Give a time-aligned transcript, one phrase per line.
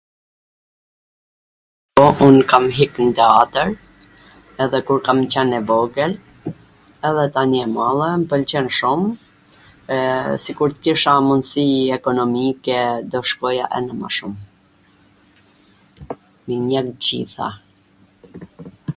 [1.95, 3.69] po, un kam hik n teatwr,
[4.65, 6.13] edhe kur kam qwn e vogwl,
[7.11, 9.01] edhe tani e madhe, m pwlqen shum,
[9.99, 11.65] ee sikur t kisha mundsi
[11.99, 12.79] ekonomike
[13.11, 14.33] do shkoja ene ma shum...
[16.45, 17.47] minjen t gjitha